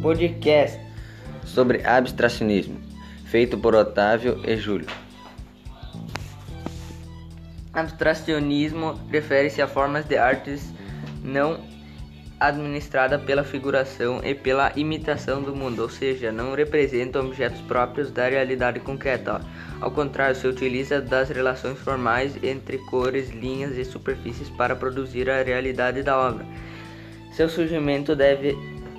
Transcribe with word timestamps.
podcast 0.00 0.78
sobre 1.44 1.84
abstracionismo, 1.84 2.78
feito 3.26 3.58
por 3.58 3.74
Otávio 3.74 4.40
e 4.46 4.56
Júlio. 4.56 4.86
Abstracionismo 7.72 8.98
refere-se 9.10 9.60
a 9.62 9.68
formas 9.68 10.04
de 10.04 10.16
artes 10.16 10.72
não 11.22 11.60
administrada 12.40 13.18
pela 13.18 13.42
figuração 13.42 14.20
e 14.22 14.34
pela 14.34 14.72
imitação 14.76 15.42
do 15.42 15.54
mundo, 15.54 15.82
ou 15.82 15.88
seja, 15.88 16.30
não 16.30 16.54
representam 16.54 17.26
objetos 17.26 17.60
próprios 17.62 18.10
da 18.10 18.28
realidade 18.28 18.78
concreta. 18.80 19.40
Ao 19.80 19.90
contrário, 19.90 20.36
se 20.36 20.46
utiliza 20.46 21.00
das 21.00 21.28
relações 21.28 21.78
formais 21.78 22.36
entre 22.42 22.78
cores, 22.78 23.30
linhas 23.30 23.76
e 23.76 23.84
superfícies 23.84 24.48
para 24.50 24.76
produzir 24.76 25.28
a 25.28 25.42
realidade 25.42 26.02
da 26.02 26.16
obra. 26.16 26.46
Seu 27.32 27.48
surgimento 27.48 28.16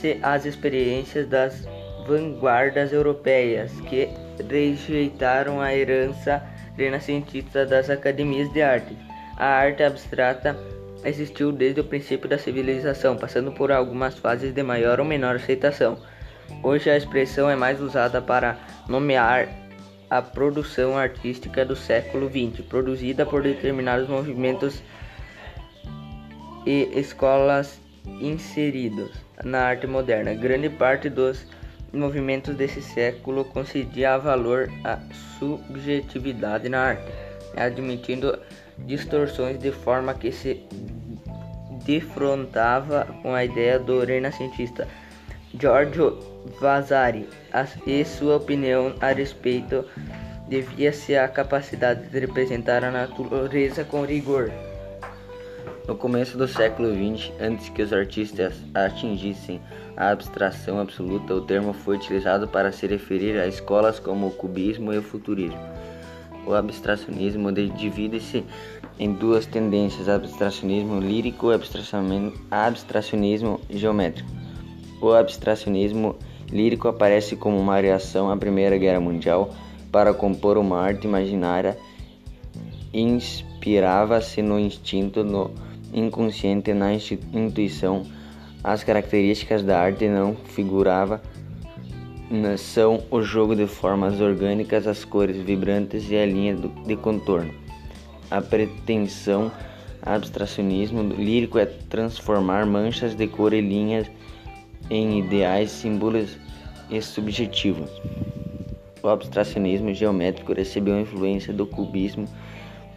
deve-se 0.00 0.18
às 0.22 0.44
experiências 0.44 1.28
das 1.28 1.66
vanguardas 2.06 2.92
europeias, 2.92 3.70
que 3.82 4.08
rejeitaram 4.48 5.60
a 5.60 5.74
herança 5.74 6.42
renascentista 6.76 7.66
das 7.66 7.90
academias 7.90 8.50
de 8.52 8.62
arte. 8.62 8.96
A 9.36 9.46
arte 9.46 9.82
abstrata 9.82 10.56
existiu 11.04 11.52
desde 11.52 11.80
o 11.80 11.84
princípio 11.84 12.28
da 12.28 12.38
civilização, 12.38 13.16
passando 13.16 13.52
por 13.52 13.70
algumas 13.70 14.18
fases 14.18 14.52
de 14.52 14.62
maior 14.62 14.98
ou 14.98 15.06
menor 15.06 15.36
aceitação. 15.36 15.98
Hoje 16.62 16.90
a 16.90 16.96
expressão 16.96 17.48
é 17.48 17.56
mais 17.56 17.80
usada 17.80 18.20
para 18.20 18.58
nomear 18.88 19.48
a 20.08 20.20
produção 20.20 20.96
artística 20.96 21.64
do 21.64 21.76
século 21.76 22.28
XX, 22.28 22.64
produzida 22.66 23.24
por 23.24 23.42
determinados 23.42 24.08
movimentos 24.08 24.82
e 26.66 26.90
escolas 26.98 27.80
inseridos 28.20 29.10
na 29.44 29.60
arte 29.60 29.86
moderna. 29.86 30.34
Grande 30.34 30.68
parte 30.68 31.08
dos 31.08 31.46
movimentos 31.92 32.54
desse 32.54 32.80
século 32.80 33.44
concedia 33.44 34.16
valor 34.16 34.70
à 34.84 34.98
subjetividade 35.38 36.68
na 36.68 36.80
arte, 36.80 37.12
admitindo 37.56 38.38
distorções 38.78 39.58
de 39.58 39.72
forma 39.72 40.14
que 40.14 40.30
se 40.32 40.64
defrontava 41.84 43.06
com 43.22 43.34
a 43.34 43.44
ideia 43.44 43.78
do 43.78 44.04
renascentista 44.04 44.86
Giorgio 45.58 46.18
Vasari 46.60 47.28
e 47.86 48.04
sua 48.04 48.36
opinião 48.36 48.94
a 49.00 49.12
respeito 49.12 49.84
devia-se 50.48 51.16
à 51.16 51.28
capacidade 51.28 52.08
de 52.08 52.18
representar 52.18 52.84
a 52.84 52.90
natureza 52.90 53.84
com 53.84 54.04
rigor. 54.04 54.50
No 55.88 55.96
começo 55.96 56.36
do 56.38 56.46
século 56.46 56.90
XX, 56.92 57.32
antes 57.40 57.68
que 57.68 57.82
os 57.82 57.92
artistas 57.92 58.54
atingissem 58.74 59.60
a 59.96 60.10
abstração 60.10 60.78
absoluta, 60.78 61.34
o 61.34 61.40
termo 61.40 61.72
foi 61.72 61.96
utilizado 61.96 62.46
para 62.46 62.70
se 62.70 62.86
referir 62.86 63.38
a 63.38 63.46
escolas 63.46 63.98
como 63.98 64.28
o 64.28 64.30
cubismo 64.30 64.92
e 64.92 64.98
o 64.98 65.02
futurismo. 65.02 65.58
O 66.46 66.54
abstracionismo 66.54 67.50
divide-se 67.52 68.44
em 68.98 69.12
duas 69.12 69.46
tendências: 69.46 70.08
abstracionismo 70.08 71.00
lírico 71.00 71.50
e 71.50 71.54
abstracionismo 72.50 73.60
geométrico. 73.68 74.30
O 75.00 75.12
abstracionismo 75.12 76.16
lírico 76.50 76.88
aparece 76.88 77.36
como 77.36 77.58
uma 77.58 77.80
reação 77.80 78.30
à 78.30 78.36
Primeira 78.36 78.76
Guerra 78.76 79.00
Mundial 79.00 79.54
para 79.90 80.14
compor 80.14 80.58
uma 80.58 80.78
arte 80.80 81.06
imaginária. 81.06 81.76
Inspirava-se 83.60 84.40
no 84.40 84.58
instinto, 84.58 85.22
no 85.22 85.50
inconsciente, 85.92 86.72
na 86.72 86.94
intuição. 86.94 88.06
As 88.64 88.82
características 88.82 89.62
da 89.62 89.78
arte 89.78 90.08
não 90.08 90.34
figurava 90.34 91.20
são 92.56 93.02
o 93.10 93.20
jogo 93.20 93.54
de 93.54 93.66
formas 93.66 94.18
orgânicas, 94.18 94.86
as 94.86 95.04
cores 95.04 95.36
vibrantes 95.36 96.10
e 96.10 96.16
a 96.16 96.24
linha 96.24 96.56
de 96.56 96.96
contorno. 96.96 97.52
A 98.30 98.40
pretensão 98.40 99.52
abstracionismo 100.00 101.02
lírico 101.02 101.58
é 101.58 101.66
transformar 101.66 102.64
manchas 102.64 103.14
de 103.14 103.26
cor 103.26 103.52
e 103.52 103.60
linhas 103.60 104.10
em 104.88 105.18
ideais, 105.18 105.70
símbolos 105.70 106.38
e 106.90 107.02
subjetivos. 107.02 107.90
O 109.02 109.08
abstracionismo 109.08 109.92
geométrico 109.92 110.54
recebeu 110.54 110.98
influência 110.98 111.52
do 111.52 111.66
cubismo 111.66 112.26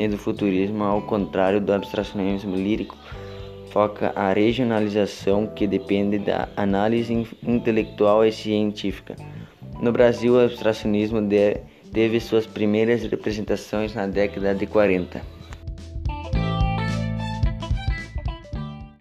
e 0.00 0.08
do 0.08 0.16
futurismo, 0.16 0.82
ao 0.82 1.02
contrário 1.02 1.60
do 1.60 1.72
abstracionismo 1.74 2.56
lírico, 2.56 2.96
foca 3.70 4.12
a 4.16 4.32
regionalização 4.32 5.46
que 5.46 5.66
depende 5.66 6.18
da 6.18 6.48
análise 6.56 7.28
intelectual 7.46 8.24
e 8.24 8.32
científica. 8.32 9.14
No 9.80 9.92
Brasil, 9.92 10.34
o 10.34 10.40
abstracionismo 10.40 11.20
teve 11.92 12.18
suas 12.18 12.46
primeiras 12.46 13.02
representações 13.02 13.94
na 13.94 14.06
década 14.06 14.54
de 14.54 14.66
40. 14.66 15.39